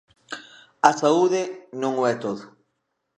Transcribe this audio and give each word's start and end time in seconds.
_A 0.89 0.91
saúde 1.01 1.41
non 1.81 1.93
o 2.01 2.03
é 2.13 2.15
todo. 2.23 2.43